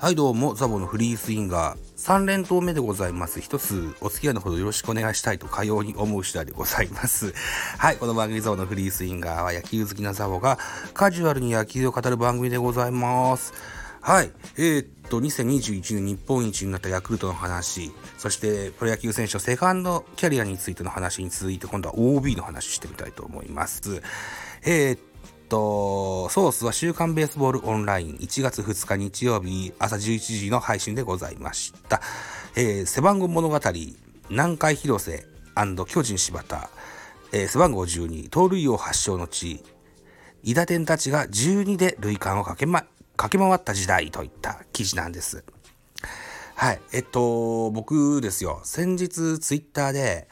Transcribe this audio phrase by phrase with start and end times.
[0.00, 1.78] はいどうも、ザボのフリースインガー。
[1.98, 3.38] 3連投目でございます。
[3.38, 7.34] 一つお付き合いのほどよろしくお願いしたいとかように思う次第でございます。
[7.76, 10.58] はい、この番組ザボのフリースインガーは野球好きなザボが
[10.94, 13.52] カジュアルに野球を語る番組でございます。
[14.00, 24.00] はい、えー、っと、2021年日本一になったヤクルトの話、そしてプロ野球選手のセカンドキャリアについての話に続いて今度は OB の話してみたいと思います。
[24.62, 24.98] えー、っ
[25.50, 32.00] と、ソースは週刊ベースボールオンライン1月2日日曜日朝11時の配信でございました。
[32.56, 33.60] えー、背番号物語、
[34.30, 35.26] 南海広瀬
[35.88, 36.70] 巨人柴田、
[37.32, 39.62] えー、背番号12、盗塁王発祥の地、
[40.44, 45.44] 伊田天たちが12で塁間を駆け,、ま、駆け回った時代といった記事なんです。
[46.54, 46.80] はい。
[46.92, 50.28] えっと、僕ですよ、先日ツイッターで、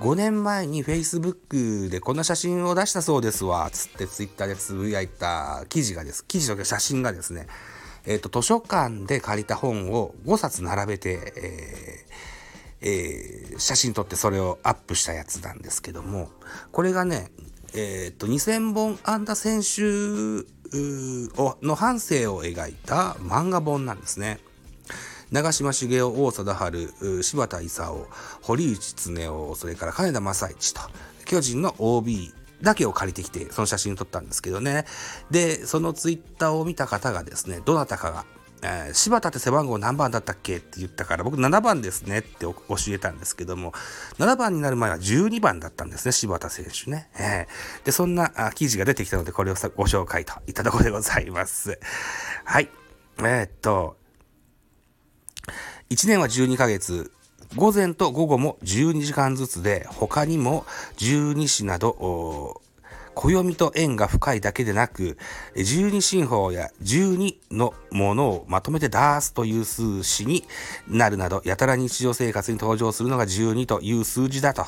[0.00, 7.46] 5年前に Facebook でこんな写真を出したそうですわ、つって Twitter でつぶやいた記事がです、記事とか写真がですね、
[8.06, 12.34] えっ、ー、と、図書館で借りた本を5冊並べて、えー
[12.86, 16.28] えー、写真撮ってそれをアップしたやつなんですけども、
[16.72, 17.30] これがね、
[17.74, 24.38] えっ、と、2000本安打選手の半生を描いた漫画本なんですね。
[25.30, 28.06] 長嶋茂雄、大貞治、柴田勲、
[28.42, 30.80] 堀内恒夫、それから金田正一と、
[31.24, 34.84] 巨人の OB だけを借りてきて、その写真を撮ったんですけどね。
[35.30, 38.24] で、そのツイッターを見た方がですね、どなたかが、
[38.62, 42.56] えー、柴田って背番号何番だったっけって言ったから、僕7番ですねって教
[42.88, 43.72] えたんですけども、
[44.18, 47.10] 7番になる前は12番だったんですね、柴田選手ね。
[47.18, 51.78] えー、で、そんな記事が出てきたので、これをご紹介といったところでございます。
[52.44, 52.70] はい。
[53.18, 53.96] えー、っと、
[55.90, 57.12] 1年は12ヶ月、
[57.56, 60.64] 午前と午後も12時間ずつで、他にも
[60.96, 62.60] 12市など、
[63.14, 65.16] 暦と縁が深いだけでなく、
[65.56, 70.44] 十二進法や十二のものをまとめて出すという数詞に
[70.88, 74.66] なるなど、やたら日常生活に登場するのが12という数字だと。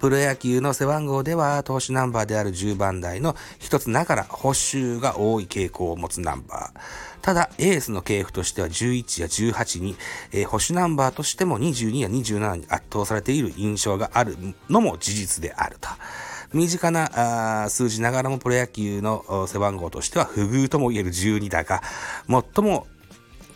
[0.00, 7.13] プロ野球の背番号では、投手ナンバーである10番台の一つながら、補修が多い傾向を持つナンバー。
[7.24, 9.96] ただ、エースの系譜としては11や18に、
[10.30, 14.36] えー、保守ナンバーとしても22や27に圧倒されている印象がある
[14.68, 15.88] のも事実であると。
[16.52, 21.80] 身近な数字ながらもプロ野球の背番号としては不遇とも言える12だが、
[22.28, 22.86] 最も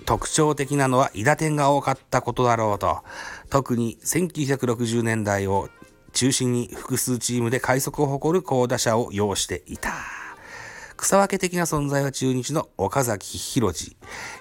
[0.07, 3.03] 特徴的なのは伊打点が多かったことだろうと。
[3.51, 5.69] 特に1960年代を
[6.15, 10.18] 中心に複数チームで快速を誇る好打者を擁していた。
[10.99, 13.97] 草分け的な存在は中日の岡崎博次、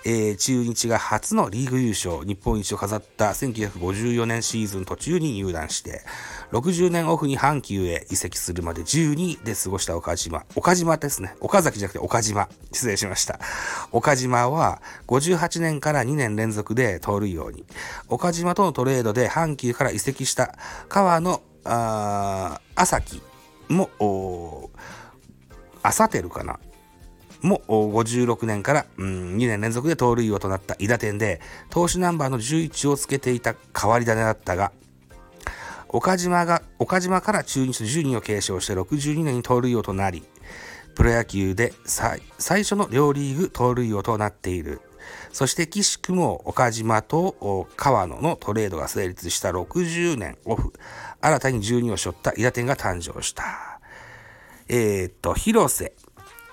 [0.05, 6.01] えー、中日が初のリーグ優勝、日本一を飾った1954年シーズン途中に入団して、
[6.51, 10.45] 60年オフに阪急へ移籍するまで12で過ごした岡島。
[10.55, 11.35] 岡島ですね。
[11.39, 12.49] 岡崎じゃなくて岡島。
[12.71, 13.39] 失礼しました。
[13.91, 17.65] 岡島は58年から2年連続で通るように。
[18.09, 20.55] 岡島とのトレードで阪急から移籍した
[20.89, 23.21] 川野、あ朝木
[23.69, 24.71] も、
[25.83, 26.59] アサテルかな？
[27.41, 31.39] も56年から、うん、2年連続で盗塁王となった伊田店で
[31.69, 34.71] 投手ナンバーの11をつけていた変わり種だったが
[35.89, 40.23] 岡島が岡島から中日12を継承して62年に盗塁王となり
[40.95, 44.81] プロ野球で最初の両リーグ盗塁王となっている。
[45.31, 50.73] そして岸くも岡島と川野のトレードが成立した60年オフ。
[51.21, 53.66] 新たに12を背負った伊田店が誕生した。
[54.69, 55.93] えー、っと、広瀬。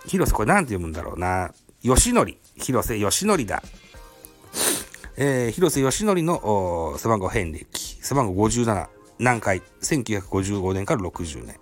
[0.07, 1.53] 広瀬、これ何て読むんだろうな。
[1.83, 2.39] 吉典。
[2.57, 3.63] 広瀬吉則だ。
[5.17, 7.99] えー、広瀬吉則の背番号遍歴。
[8.01, 8.87] 背番号57。
[9.19, 9.63] 南海。
[9.83, 11.57] 1955年から60年。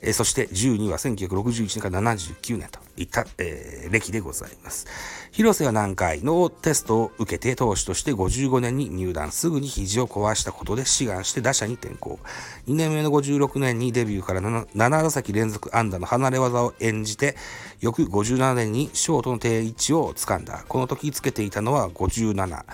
[0.00, 4.86] えー、そして12は1961年から79年といった、えー、歴でございます。
[5.30, 12.18] 広瀬は南海のテストを受けて投手として55年に入団、すぐに肘を壊したことで志願して打者に転向。
[12.66, 17.36] 2年目の56年にデビューから 7, 7打席連続安打の離れ技を演じて、
[17.80, 20.64] 翌57年にショートの定位置を掴んだ。
[20.68, 22.64] この時つけていたのは57。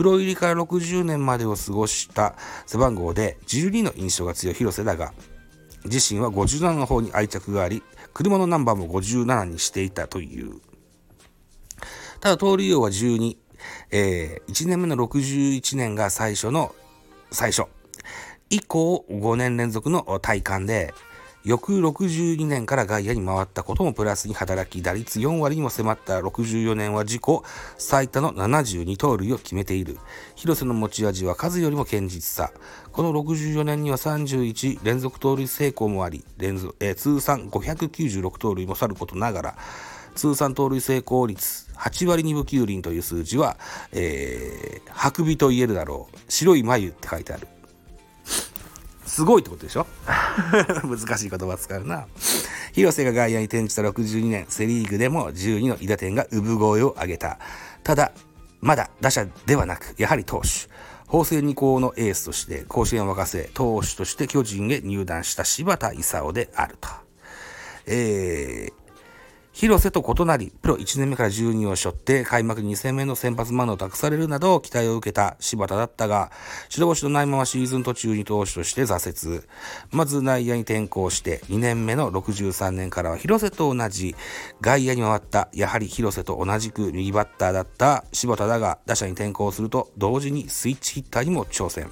[0.00, 5.12] プロ入りから60年までを過ごした背番号で12の印象が強い広瀬だが、
[5.84, 7.82] 自身は57の方に愛着があり、
[8.14, 10.62] 車のナンバーも57にしていたという。
[12.20, 13.36] ただ、通り用は12、
[13.90, 16.74] えー、1年目の61年が最初の、
[17.30, 17.68] 最初。
[18.48, 20.94] 以降、5年連続の体感で、
[21.44, 27.22] 翌62年から外野に回ったこともプラスに働き、打率4割にも迫った64年は自己
[27.78, 29.98] 最多の72盗塁を決めている。
[30.34, 32.52] 広瀬の持ち味は数よりも堅実さ。
[32.92, 39.58] この64年には31連続盗塁成功もあり、連続えー、通算596盗塁もさることながら、
[40.14, 43.56] 通算盗塁成功率8割2分9厘という数字は、
[43.92, 47.48] えー、ハクビと言えるだろう白い眉って書いてある
[49.10, 49.86] すごいってことでしょ？
[50.86, 52.06] 難しい言葉使うな。
[52.72, 57.38] 広瀬が外野に転じた62年セ・リーグでも12の韋駄天が産声を上げた。
[57.82, 58.12] ただ
[58.60, 60.70] まだ打者ではなくやはり投手。
[61.08, 66.88] 法政二高のエースとして甲子園を沸かせ投手として巨人へ入団した柴田勲であると。
[67.86, 68.72] えー、
[69.52, 76.30] 広瀬と異なり、プロ1年目から12を背負って開幕2戦目の先発マンを託されるなど期待を受けた柴田だったが、
[76.68, 79.42] 白星のないままシーズン途中に投手として挫折。
[79.90, 84.14] まず内野に転向して2年目の63年からは広瀬と同じ
[84.60, 91.90] 外野に回った、やはり広瀬と同じく右バッターだった柴田だが打者に転向すると同時にスイッチヒッターにも挑戦。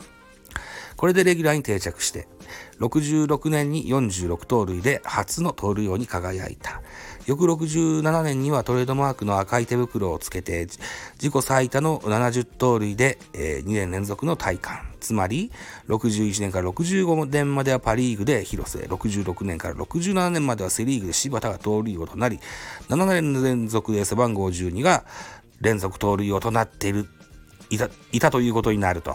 [0.98, 2.26] これでレギュラーに定着して、
[2.80, 6.82] 66年に46盗塁で初の盗塁王に輝いた。
[7.24, 10.66] 翌67年にはトレードマークの赤い手袋をつけて、
[11.14, 14.92] 自己最多の70盗塁で、えー、2年連続の体感。
[14.98, 15.52] つまり、
[15.86, 22.40] 61年から65年まではパリーグで広瀬、66年から67年まではセリーグで柴田が盗塁王となり、
[22.88, 25.04] 7年連続で背番号12が
[25.60, 27.06] 連続盗塁王となっている、
[27.70, 29.14] いた、いたということになると。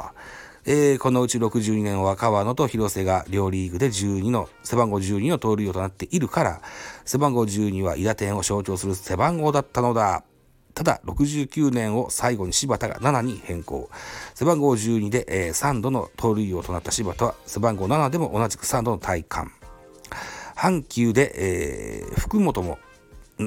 [0.65, 6.61] えー、このうち62年は川野と広瀬が両リーグで12の、背番号12の盗塁王となっているから、
[7.03, 10.23] 背番号12は伊田天を象徴する背番号だったのだ。
[10.73, 13.89] ただ、69年を最後に柴田が7に変更。
[14.35, 19.51] 背番号12で、えー、3度の盗塁王となった柴田は、背番号7でも同じく3度の体感。
[20.55, 22.79] 阪急で、えー、福本も、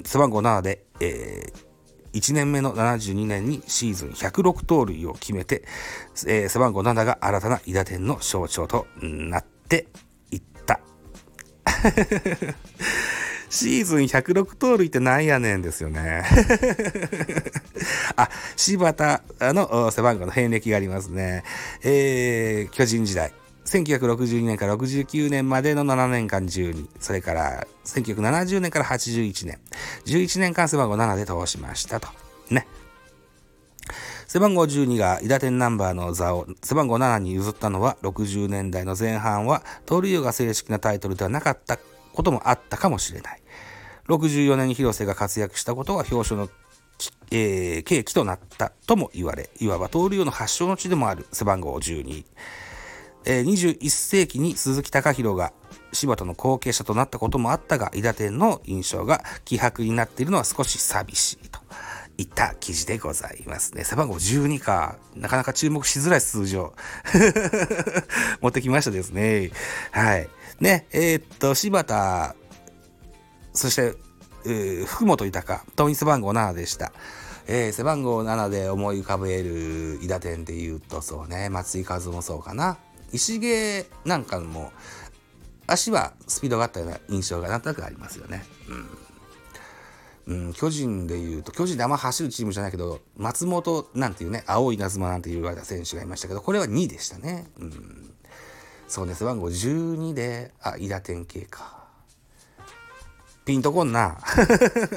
[0.04, 1.65] 背番号7で、えー、
[2.12, 5.64] 1年目の72年にシーズン106盗塁を決めて、
[6.26, 9.86] えー、背番号7が新たな伊田天の象徴となって
[10.30, 10.80] いった。
[13.48, 16.24] シーズン106盗塁ってなんやねんですよね。
[18.16, 21.44] あ、柴田の背番号の遍歴がありますね。
[21.82, 23.32] えー、巨人時代。
[23.66, 29.58] 1962年から69年までの7年間12、それから1970年から81年、
[30.06, 32.08] 11年間背番号7で通しましたと。
[32.48, 32.66] ね。
[34.28, 41.78] 背番号12が伊田天ナンバーの座を背番号7に譲ったのは60年代の前半は盗塁王が正式なタイトルではなかった
[42.12, 43.42] こともあったかもしれない。
[44.08, 46.48] 64年に広瀬が活躍したことは表彰の
[47.30, 52.24] えー、契機となったとも言われ、いわば盗塁王の発祥の地でもある背番号12。
[53.26, 55.52] えー、21世紀に鈴木隆弘が
[55.92, 61.60] 柴田の後継者となったこともあったが、伊田天の印象が希薄になっているのは少し寂しいと
[62.18, 63.84] いった記事でございますね。
[63.84, 64.96] 背番号12か。
[65.14, 66.74] なかなか注目しづらい数字を
[68.40, 69.50] 持ってきましたですね。
[69.90, 70.28] はい。
[70.60, 72.34] ね、えー、っと、柴田、
[73.52, 73.94] そして、
[74.44, 76.92] えー、福本豊、党員背番号7でした。
[77.48, 82.78] えー、背番号7で思い浮かべる伊田天で言うとそうね、松井和夫もそうかな。
[83.12, 84.72] 石毛なんかも
[85.66, 88.44] 足はスピードがあったような印象がなんとなくありますよね。
[90.28, 97.46] うん、うん、巨人でいうと巨人であんま走るチームじゃないけど松本なんていうね青い稲妻なんて言われた選手がいましたけどこれは2でしたね。
[97.58, 98.14] うん、
[98.88, 101.76] そうね背番号12であ伊田天系か。
[103.44, 104.18] ピンとこんな。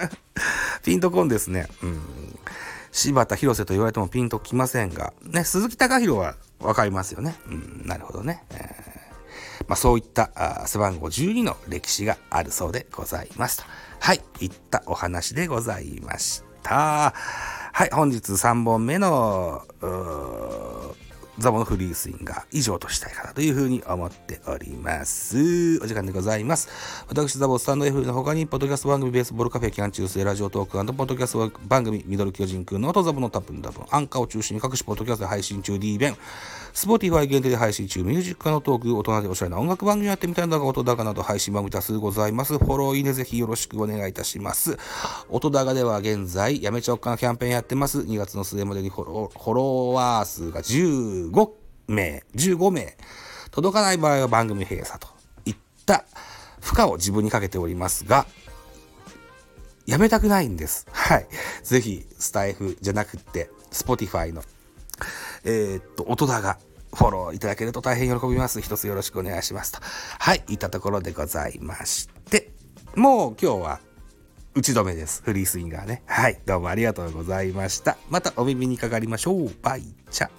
[0.83, 1.67] ピンとこんですね。
[1.83, 2.01] うん。
[2.91, 7.35] 柴田広瀬と言われてもピンときませんが、ね、鈴木隆弘は分かりますよね。
[7.47, 8.43] うん、なるほどね。
[8.51, 8.75] え、
[9.67, 13.63] まあ、そういった背番号12の歴史があるそうでございますと。
[13.99, 17.13] はい、いったお話でございました。
[17.71, 19.63] はい、本日3本目の、
[21.39, 25.79] ザボのフリースインが以上としたいかなというふうに思っております。
[25.81, 26.67] お時間でございます。
[27.07, 36.17] 私、ザボスタンド F の他に、ポッドキャスト番組ベースボールカフェ期間中世ラジオトークポッドキャスト番組ミドル巨人くんの音ザボのタップンダブン、アンカーを中心に各種ポッドキャストで配信中 D 弁、
[36.73, 42.57] スポーティファイ限定で配信中、ミュージック化のトーク、大人でおしゃれな音楽番組やってみたいな動画、音高など配信番組多数ございます。
[42.57, 44.77] フォロー、いいねぜひよろしくお願いいたします。
[45.29, 47.99] 音高では現在、やめちゃおっかなキャンペーンやってます。
[47.99, 50.61] 2月の末までにフォローフォロワー数が
[51.31, 51.49] 15
[51.87, 52.97] 名、15名、
[53.51, 55.07] 届かない場合は番組閉鎖と
[55.45, 55.55] いっ
[55.85, 56.05] た
[56.61, 58.25] 負荷を自分にかけておりますが、
[59.85, 60.85] やめたくないんです。
[60.91, 61.27] はい。
[61.63, 64.43] ぜひ、スタイフじゃなくって、Spotify の
[65.43, 66.57] えー、っと、音だが、
[66.93, 68.61] フォローいただけると大変喜びます。
[68.61, 69.79] 一つよろしくお願いしますと。
[70.19, 72.51] はい、いったところでございまして、
[72.95, 73.79] もう今日は
[74.55, 75.21] 打ち止めです。
[75.23, 76.01] フリースインガーね。
[76.07, 77.97] はい、どうもありがとうございました。
[78.09, 79.51] またお耳にかかりましょう。
[79.61, 80.29] バイチャ。